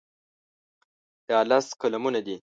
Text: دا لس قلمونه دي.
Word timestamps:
دا 1.29 1.37
لس 1.49 1.67
قلمونه 1.81 2.19
دي. 2.27 2.35